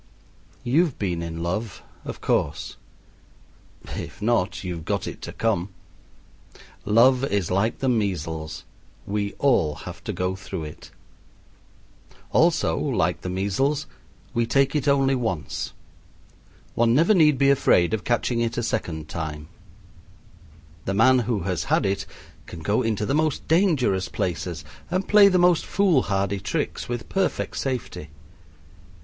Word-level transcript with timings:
You've 0.63 0.97
been 0.97 1.21
in 1.21 1.43
love, 1.43 1.83
of 2.05 2.21
course! 2.21 2.75
If 3.95 4.19
not 4.19 4.63
you've 4.63 4.83
got 4.83 5.05
it 5.05 5.21
to 5.21 5.31
come. 5.31 5.69
Love 6.85 7.23
is 7.25 7.51
like 7.51 7.77
the 7.77 7.87
measles; 7.87 8.63
we 9.05 9.33
all 9.33 9.75
have 9.85 10.03
to 10.05 10.11
go 10.11 10.35
through 10.35 10.63
it. 10.63 10.89
Also 12.31 12.75
like 12.79 13.21
the 13.21 13.29
measles, 13.29 13.85
we 14.33 14.47
take 14.47 14.75
it 14.75 14.87
only 14.87 15.13
once. 15.13 15.71
One 16.73 16.95
never 16.95 17.13
need 17.13 17.37
be 17.37 17.51
afraid 17.51 17.93
of 17.93 18.03
catching 18.03 18.39
it 18.41 18.57
a 18.57 18.63
second 18.63 19.07
time. 19.07 19.49
The 20.85 20.95
man 20.95 21.19
who 21.19 21.41
has 21.41 21.65
had 21.65 21.85
it 21.85 22.07
can 22.47 22.61
go 22.61 22.81
into 22.81 23.05
the 23.05 23.13
most 23.13 23.47
dangerous 23.47 24.09
places 24.09 24.65
and 24.89 25.07
play 25.07 25.27
the 25.27 25.37
most 25.37 25.63
foolhardy 25.63 26.39
tricks 26.39 26.89
with 26.89 27.07
perfect 27.07 27.57
safety. 27.57 28.09